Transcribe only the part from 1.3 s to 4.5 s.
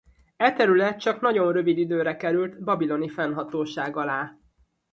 rövid időre került babiloni fennhatóság alá.